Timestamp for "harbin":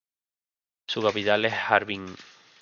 1.53-2.15